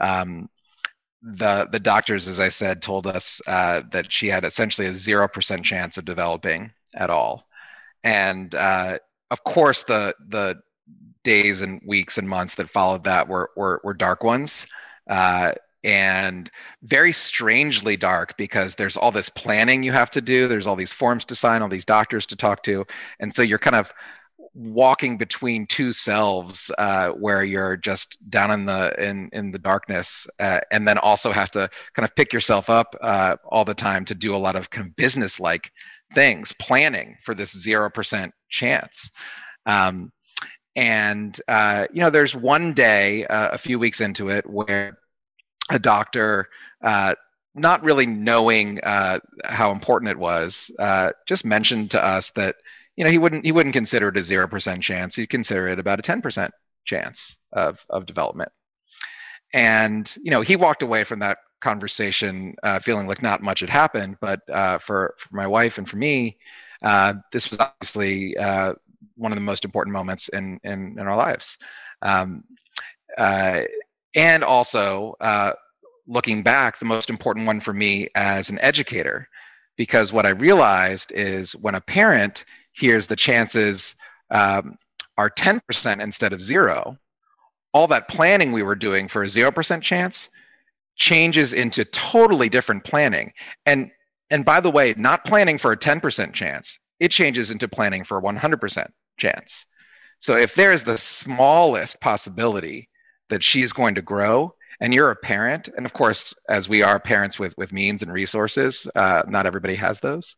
[0.00, 0.48] um,
[1.22, 5.28] the the doctors, as I said, told us uh, that she had essentially a zero
[5.28, 7.48] percent chance of developing at all,
[8.04, 8.98] and uh,
[9.30, 10.60] of course the the
[11.24, 14.66] days and weeks and months that followed that were were, were dark ones.
[15.08, 15.52] Uh,
[15.84, 16.50] and
[16.82, 20.48] very strangely dark because there's all this planning you have to do.
[20.48, 22.84] There's all these forms to sign all these doctors to talk to.
[23.20, 23.92] And so you're kind of
[24.58, 30.26] walking between two selves uh, where you're just down in the in in the darkness
[30.40, 34.04] uh, and then also have to kind of pick yourself up uh, all the time
[34.04, 35.70] to do a lot of kind of business like
[36.12, 39.10] things planning for this 0% chance.
[39.66, 40.10] Um,
[40.74, 44.98] and uh, you know there's one day uh, a few weeks into it where
[45.70, 46.48] a doctor
[46.82, 47.14] uh,
[47.54, 50.70] not really knowing how important it was
[51.26, 52.56] just mentioned to us that
[52.98, 55.14] you know he wouldn't he wouldn't consider it a zero percent chance.
[55.14, 56.52] He'd consider it about a ten percent
[56.84, 58.50] chance of of development.
[59.54, 63.70] And you know he walked away from that conversation uh, feeling like not much had
[63.70, 64.16] happened.
[64.20, 66.38] But uh, for for my wife and for me,
[66.82, 68.74] uh, this was obviously uh,
[69.14, 71.56] one of the most important moments in in, in our lives.
[72.02, 72.42] Um,
[73.16, 73.62] uh,
[74.16, 75.52] and also uh,
[76.08, 79.28] looking back, the most important one for me as an educator,
[79.76, 82.44] because what I realized is when a parent
[82.78, 83.94] here's the chances
[84.30, 84.78] um,
[85.16, 86.96] are 10% instead of zero,
[87.72, 90.28] all that planning we were doing for a 0% chance
[90.96, 93.32] changes into totally different planning.
[93.66, 93.90] And
[94.30, 98.18] and by the way, not planning for a 10% chance, it changes into planning for
[98.18, 99.64] a 100% chance.
[100.18, 102.90] So if there is the smallest possibility
[103.30, 107.00] that she's going to grow, and you're a parent, and of course, as we are
[107.00, 110.36] parents with with means and resources, uh, not everybody has those.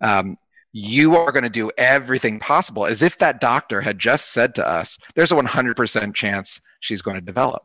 [0.00, 0.36] Um,
[0.72, 4.66] you are going to do everything possible as if that doctor had just said to
[4.66, 7.64] us, "There's a 100% chance she's going to develop."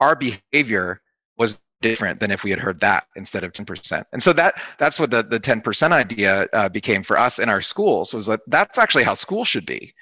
[0.00, 1.00] Our behavior
[1.36, 4.98] was different than if we had heard that instead of 10% and so that that's
[4.98, 8.78] what the, the 10% idea uh, became for us in our schools was that that's
[8.78, 9.92] actually how school should be.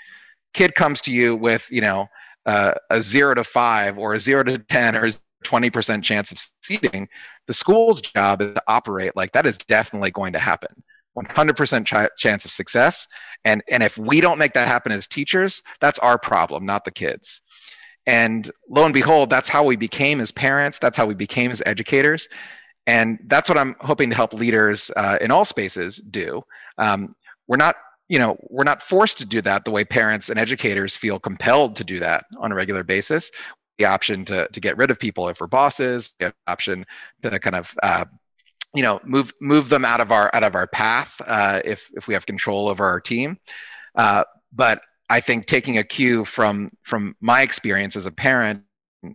[0.55, 2.09] Kid comes to you with you know
[2.47, 5.11] uh, a zero to five or a zero to 10 or a
[5.45, 7.09] 20% chance of succeeding.
[7.47, 10.83] The school's job is to operate like that is definitely going to happen
[11.17, 13.07] 100% ch- chance of success
[13.45, 16.91] and and if we don't make that happen as teachers that's our problem not the
[16.91, 17.41] kids
[18.07, 20.79] and lo and behold, that's how we became as parents.
[20.79, 22.29] That's how we became as educators.
[22.87, 26.43] And that's what I'm hoping to help leaders uh, in all spaces do.
[26.79, 27.11] Um,
[27.49, 27.75] we're not,
[28.09, 31.75] you know, we're not forced to do that the way parents and educators feel compelled
[31.77, 33.31] to do that on a regular basis.
[33.79, 36.14] The option to to get rid of people if we're bosses.
[36.21, 36.87] The option
[37.23, 38.05] to kind of uh,
[38.77, 42.07] you know move move them out of our out of our path uh, if if
[42.07, 43.39] we have control over our team.
[43.95, 44.22] Uh,
[44.53, 48.62] but I think taking a cue from from my experience as a parent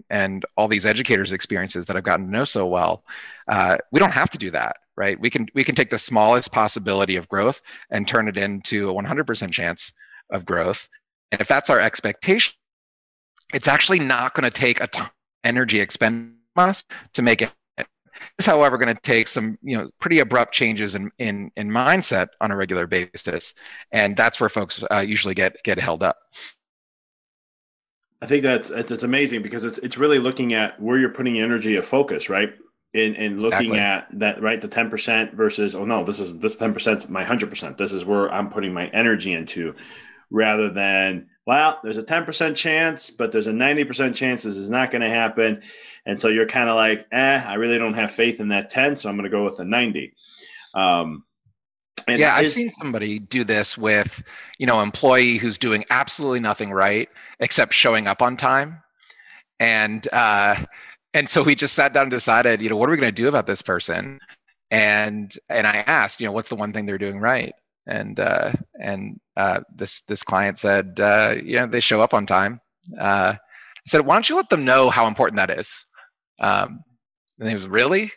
[0.10, 3.04] and all these educators' experiences that I've gotten to know so well,
[3.48, 5.20] uh, we don't have to do that, right?
[5.20, 8.94] We can we can take the smallest possibility of growth and turn it into a
[8.94, 9.94] 100% chance
[10.32, 10.90] of growth.
[11.32, 12.56] And if that's our expectation,
[13.54, 15.12] it's actually not going to take a ton of
[15.44, 16.84] energy expend us
[17.14, 17.52] to make it
[18.40, 22.28] is, however, going to take some you know pretty abrupt changes in in, in mindset
[22.40, 23.54] on a regular basis,
[23.92, 26.18] and that's where folks uh, usually get get held up.
[28.22, 31.76] I think that's it's amazing because it's it's really looking at where you're putting energy
[31.76, 32.54] of focus, right?
[32.94, 33.80] In in looking exactly.
[33.80, 34.62] at that, right?
[34.62, 37.78] The ten percent versus oh no, this is this ten percent is my hundred percent.
[37.78, 39.76] This is where I'm putting my energy into,
[40.30, 44.90] rather than well, there's a 10% chance, but there's a 90% chance this is not
[44.90, 45.62] going to happen.
[46.06, 48.96] And so you're kind of like, eh, I really don't have faith in that 10,
[48.96, 50.14] so I'm going to go with the 90.
[50.74, 51.26] Um,
[52.08, 54.24] yeah, I've seen somebody do this with,
[54.60, 57.10] you know, employee who's doing absolutely nothing right
[57.42, 58.82] except showing up on time.
[59.60, 60.56] And uh,
[61.14, 63.22] and so we just sat down and decided, you know, what are we going to
[63.22, 64.22] do about this person?
[64.72, 67.54] And and I asked, you know, what's the one thing they're doing right?
[67.92, 72.26] And uh, and uh, this this client said, uh, you know, they show up on
[72.26, 72.62] time.
[73.00, 75.86] Uh, I said, why don't you let them know how important that is?
[76.40, 76.84] Um,
[77.40, 78.12] and he was really,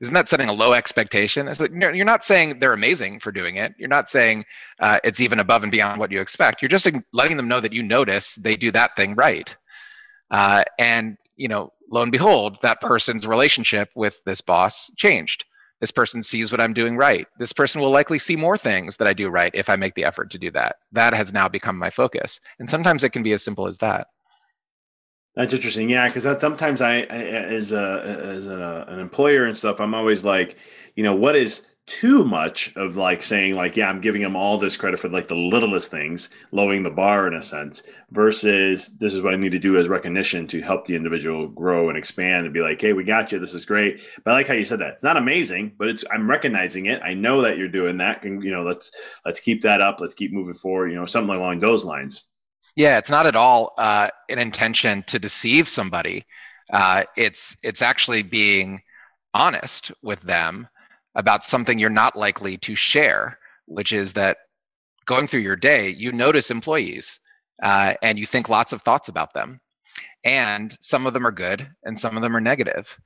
[0.00, 1.48] isn't that setting a low expectation?
[1.48, 3.74] I said, no, you're not saying they're amazing for doing it.
[3.78, 4.46] You're not saying
[4.80, 6.62] uh, it's even above and beyond what you expect.
[6.62, 9.54] You're just letting them know that you notice they do that thing right.
[10.30, 15.44] Uh, and you know, lo and behold, that person's relationship with this boss changed.
[15.80, 17.26] This person sees what I'm doing right.
[17.38, 20.04] This person will likely see more things that I do right if I make the
[20.04, 20.76] effort to do that.
[20.92, 22.40] That has now become my focus.
[22.58, 24.08] And sometimes it can be as simple as that.
[25.36, 25.88] That's interesting.
[25.88, 30.58] Yeah, because sometimes I, as a as a, an employer and stuff, I'm always like,
[30.96, 34.58] you know, what is too much of like saying like yeah i'm giving them all
[34.58, 39.12] this credit for like the littlest things lowering the bar in a sense versus this
[39.12, 42.44] is what i need to do as recognition to help the individual grow and expand
[42.44, 43.38] and be like hey we got you.
[43.40, 44.92] This is great but i like how you said that.
[44.92, 47.02] It's not amazing but it's i'm recognizing it.
[47.02, 48.24] I know that you're doing that.
[48.24, 48.92] And you know let's
[49.24, 50.00] let's keep that up.
[50.00, 52.24] Let's keep moving forward you know something along those lines.
[52.76, 56.24] Yeah it's not at all uh, an intention to deceive somebody.
[56.72, 58.80] Uh, it's it's actually being
[59.34, 60.68] honest with them
[61.14, 64.38] about something you're not likely to share, which is that
[65.06, 67.20] going through your day, you notice employees
[67.62, 69.60] uh, and you think lots of thoughts about them.
[70.24, 72.98] And some of them are good and some of them are negative.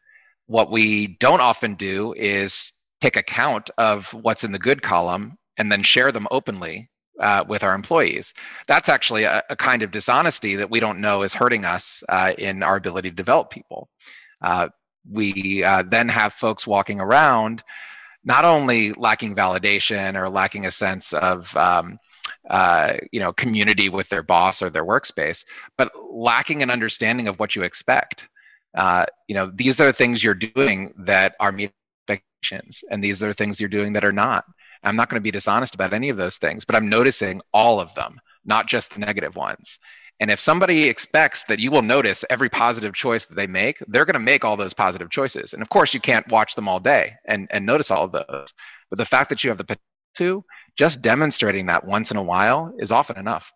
[0.47, 5.71] What we don't often do is take account of what's in the good column and
[5.71, 6.91] then share them openly
[7.21, 8.35] uh, with our employees.
[8.67, 12.33] That's actually a, a, kind of dishonesty that we don't know is hurting us uh,
[12.39, 13.89] in our ability to develop people.
[14.43, 14.69] Uh,
[15.09, 17.63] we uh, then have folks walking around
[18.25, 21.99] not only lacking validation or lacking a sense of um,
[22.49, 25.45] uh, you know community with their boss or their workspace,
[25.77, 28.29] but lacking an understanding of what you expect.
[28.77, 31.73] Uh, you know, these are things you're doing that are meeting
[32.09, 34.45] expectations, and these are things you're doing that are not.
[34.83, 37.81] I'm not going to be dishonest about any of those things, but I'm noticing all
[37.81, 39.79] of them, not just the negative ones.
[40.21, 44.05] And if somebody expects that you will notice every positive choice that they make, they're
[44.05, 45.53] going to make all those positive choices.
[45.53, 48.55] And of course, you can't watch them all day and, and notice all of those.
[48.91, 49.83] But the fact that you have the potential
[50.17, 50.45] to,
[50.77, 53.53] just demonstrating that once in a while is often enough.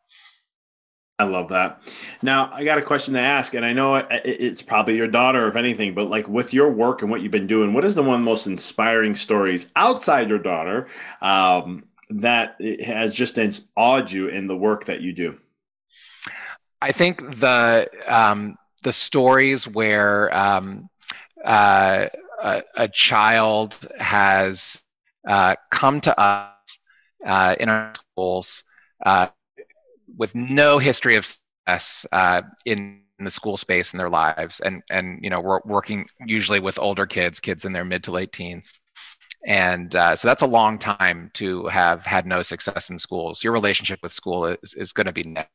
[1.21, 1.83] I love that.
[2.23, 5.57] Now, I got a question to ask, and I know it's probably your daughter, if
[5.57, 8.23] anything, but like with your work and what you've been doing, what is the one
[8.23, 10.87] most inspiring stories outside your daughter
[11.21, 13.37] um, that has just
[13.77, 15.37] awed you in the work that you do?
[16.81, 20.89] I think the um, the stories where um,
[21.45, 22.07] uh,
[22.43, 24.83] a, a, child has
[25.27, 26.53] uh, come to us
[27.27, 28.63] uh, in our schools
[29.05, 29.29] uh,
[30.17, 34.83] with no history of success uh, in, in the school space in their lives, and
[34.91, 38.33] and you know we're working usually with older kids, kids in their mid to late
[38.33, 38.81] teens,
[39.45, 43.43] and uh, so that's a long time to have had no success in schools.
[43.43, 45.51] Your relationship with school is is going to be net,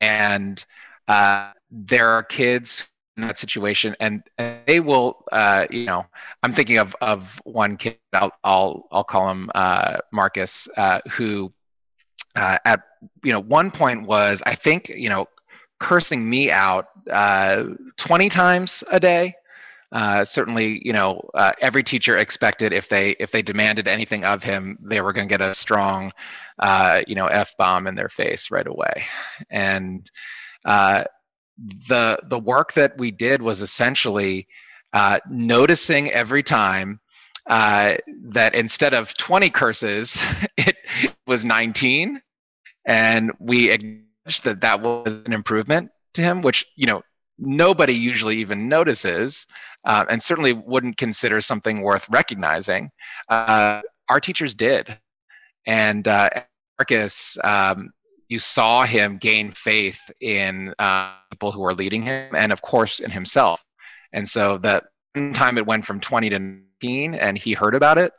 [0.00, 0.64] and
[1.08, 2.86] uh, there are kids
[3.16, 4.22] in that situation and,
[4.66, 6.04] they will uh, you know
[6.42, 11.52] i'm thinking of of one kid i'll i'll, I'll call him uh, marcus uh, who
[12.36, 12.82] uh, at
[13.22, 15.28] you know one point was i think you know
[15.78, 17.64] cursing me out uh,
[17.96, 19.34] 20 times a day
[19.94, 21.22] uh, certainly you know
[21.60, 25.32] every teacher expected if they if they demanded anything of him they were going to
[25.32, 26.12] get a strong
[27.06, 28.94] you know f bomb in their face right away.
[29.50, 30.10] And
[31.88, 34.48] the the work that we did was essentially
[34.92, 37.00] uh, noticing every time
[37.46, 37.94] uh,
[38.28, 40.22] that instead of 20 curses,
[40.56, 40.76] it
[41.26, 42.20] was 19,
[42.86, 47.02] and we acknowledged that that was an improvement to him, which you know
[47.38, 49.46] nobody usually even notices,
[49.84, 52.90] uh, and certainly wouldn't consider something worth recognizing.
[53.28, 54.98] Uh, our teachers did,
[55.66, 56.30] and uh,
[56.78, 57.92] Marcus um,
[58.28, 63.00] you saw him gain faith in uh, people who are leading him and of course
[63.00, 63.64] in himself.
[64.12, 64.84] And so that
[65.34, 68.12] time it went from 20 to 19 and he heard about it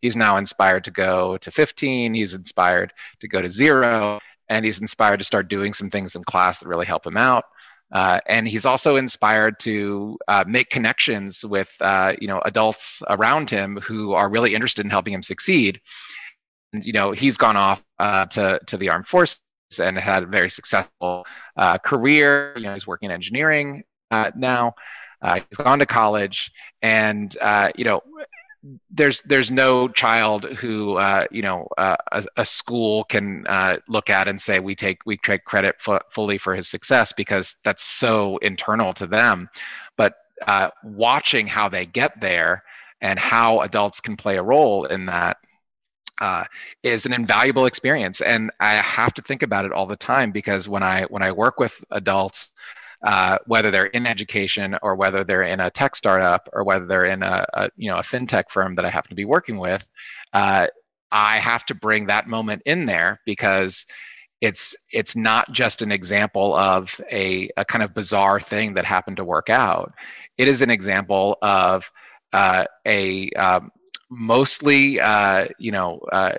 [0.00, 4.18] he's now inspired to go to 15 he's inspired to go to zero
[4.48, 7.44] and he's inspired to start doing some things in class that really help him out
[7.92, 13.50] uh, and he's also inspired to uh, make connections with uh, you know adults around
[13.50, 15.80] him who are really interested in helping him succeed
[16.72, 19.42] and, you know he's gone off uh, to to the armed forces
[19.80, 21.24] and had a very successful
[21.56, 22.52] uh, career.
[22.56, 24.74] You know, he's working in engineering uh, now.
[25.22, 26.50] He's gone to college,
[26.82, 27.32] and
[27.76, 28.00] you know,
[28.90, 33.46] there's there's no child who uh, you know uh, a, a, school can
[33.88, 37.56] look at and say we take we take credit f- fully for his success because
[37.64, 39.48] that's so internal to them.
[39.96, 40.16] But
[40.84, 42.64] watching how they get there
[43.00, 45.38] and how adults can play a role in that
[46.20, 46.44] uh,
[46.82, 50.68] is an invaluable experience and i have to think about it all the time because
[50.68, 52.52] when i when i work with adults
[53.04, 57.04] uh, whether they're in education or whether they're in a tech startup or whether they're
[57.04, 59.88] in a, a you know a fintech firm that i happen to be working with
[60.32, 60.66] uh,
[61.10, 63.86] i have to bring that moment in there because
[64.40, 69.18] it's it's not just an example of a, a kind of bizarre thing that happened
[69.18, 69.92] to work out.
[70.38, 71.90] It is an example of
[72.32, 73.70] uh, a um,
[74.10, 76.38] mostly, uh, you know, uh,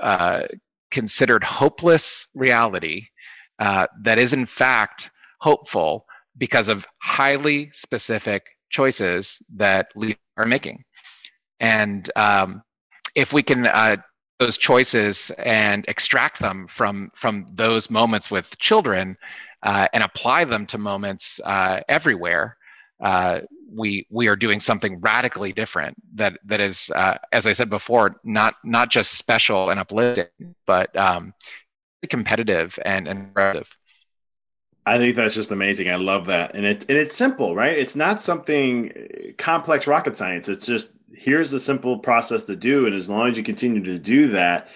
[0.00, 0.42] uh,
[0.90, 3.06] considered hopeless reality
[3.58, 6.06] uh, that is in fact hopeful
[6.38, 10.84] because of highly specific choices that leaders are making.
[11.58, 12.62] And um,
[13.14, 13.96] if we can uh,
[14.38, 19.16] those choices and extract them from from those moments with children
[19.62, 22.56] uh, and apply them to moments uh, everywhere,
[23.02, 23.40] uh,
[23.72, 28.16] we we are doing something radically different that that is uh, as i said before
[28.24, 30.26] not not just special and uplifting
[30.66, 31.32] but um,
[32.08, 33.76] competitive and and impressive
[34.90, 35.88] I think that's just amazing.
[35.88, 37.78] I love that, and it and it's simple, right?
[37.78, 40.48] It's not something uh, complex rocket science.
[40.48, 44.00] It's just here's the simple process to do, and as long as you continue to
[44.00, 44.66] do that,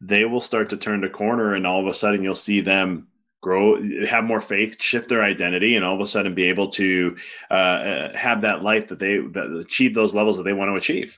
[0.00, 3.06] they will start to turn the corner, and all of a sudden you'll see them
[3.42, 7.16] grow have more faith shift their identity and all of a sudden be able to
[7.50, 10.74] uh, uh, have that life that they that achieve those levels that they want to
[10.74, 11.16] achieve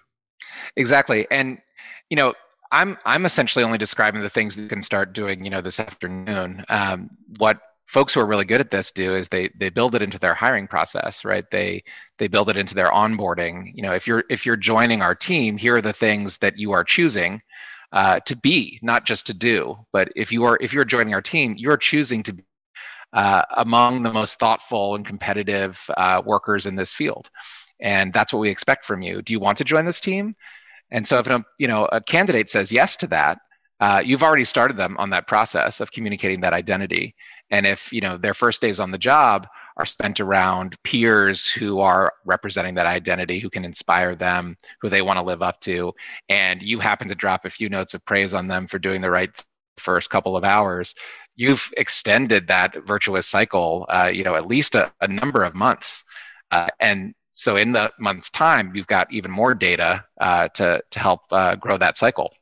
[0.77, 1.59] exactly and
[2.11, 2.33] you know
[2.71, 5.81] i'm i'm essentially only describing the things that you can start doing you know this
[5.81, 7.61] afternoon um, what
[7.93, 10.35] folks who are really good at this do is they they build it into their
[10.35, 11.83] hiring process right they
[12.19, 15.59] they build it into their onboarding you know if you're if you're joining our team
[15.59, 17.43] here are the things that you are choosing
[17.93, 19.79] uh, to be, not just to do.
[19.93, 22.45] But if you are if you're joining our team, you're choosing to be
[23.13, 27.31] uh, among the most thoughtful and competitive uh, workers in this field,
[27.81, 29.21] and that's what we expect from you.
[29.23, 30.33] Do you want to join this team?
[30.91, 33.39] And so, if a, you know a candidate says yes to that,
[33.81, 37.15] uh, you've already started them on that process of communicating that identity.
[37.53, 39.47] And if you know their first days on the job
[39.77, 45.03] are spent around peers who are representing that identity, who can inspire them, who they
[45.03, 45.93] want to live up to,
[46.29, 49.11] and you happen to drop a few notes of praise on them for doing the
[49.11, 49.31] right
[49.79, 50.95] first couple of hours,
[51.37, 56.05] you've extended that virtuous cycle, uh, you know, at least a, a number of months.
[56.51, 60.99] Uh, and so in the month's time, you've got even more data uh, to, to
[60.99, 62.33] help uh, grow that cycle.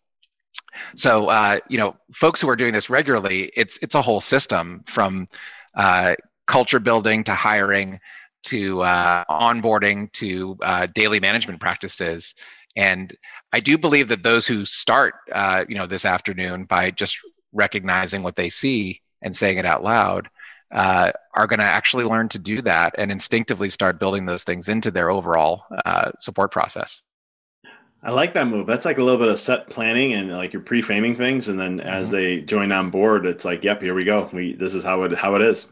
[0.97, 4.83] So, uh, you know, folks who are doing this regularly, it's it's a whole system
[4.87, 5.28] from
[5.74, 6.14] uh,
[6.47, 8.01] culture building to hiring
[8.43, 12.35] to uh, onboarding to uh, daily management practices.
[12.76, 13.14] And
[13.53, 17.18] I do believe that those who start, uh, you know, this afternoon by just
[17.53, 20.28] recognizing what they see and saying it out loud
[20.72, 24.68] uh, are going to actually learn to do that and instinctively start building those things
[24.68, 27.03] into their overall uh, support process.
[28.03, 28.66] I like that move.
[28.66, 31.80] That's like a little bit of set planning and like you're pre-framing things, and then
[31.80, 32.16] as mm-hmm.
[32.16, 34.28] they join on board, it's like, yep, here we go.
[34.32, 35.66] We this is how it how it is.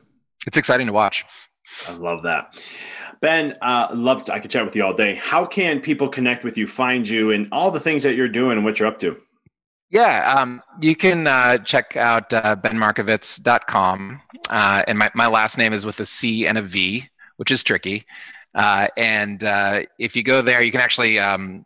[0.46, 1.24] It's exciting to watch.
[1.88, 2.62] I love that.
[3.20, 5.14] Ben, uh, love to, I could chat with you all day.
[5.14, 8.56] How can people connect with you, find you, and all the things that you're doing
[8.56, 9.16] and what you're up to?
[9.90, 14.20] Yeah, um, you can uh, check out uh, benmarcovitz.com.
[14.50, 17.08] Uh, and my, my last name is with a C and a V,
[17.38, 18.06] which is tricky.
[18.54, 21.64] Uh, and uh, if you go there, you can actually, um,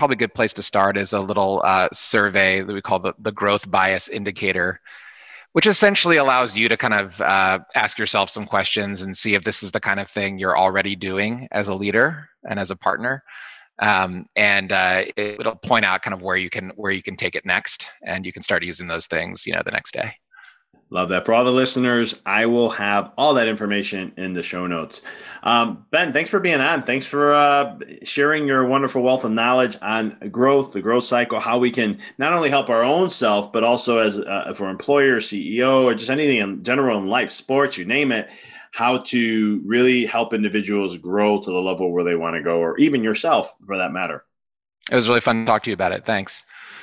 [0.00, 3.14] probably a good place to start is a little uh, survey that we call the,
[3.18, 4.80] the growth bias indicator,
[5.52, 9.44] which essentially allows you to kind of uh, ask yourself some questions and see if
[9.44, 12.76] this is the kind of thing you're already doing as a leader and as a
[12.76, 13.22] partner
[13.80, 17.16] um, and uh, it, will point out kind of where you can where you can
[17.16, 20.12] take it next, and you can start using those things, you know, the next day.
[20.92, 21.24] Love that.
[21.24, 25.02] For all the listeners, I will have all that information in the show notes.
[25.44, 26.82] Um, ben, thanks for being on.
[26.82, 31.58] Thanks for uh, sharing your wonderful wealth of knowledge on growth, the growth cycle, how
[31.58, 35.84] we can not only help our own self, but also as uh, for employer, CEO,
[35.84, 38.28] or just anything in general in life, sports, you name it
[38.72, 42.78] how to really help individuals grow to the level where they want to go, or
[42.78, 44.24] even yourself for that matter.
[44.90, 46.04] It was really fun to talk to you about it.
[46.04, 46.44] Thanks.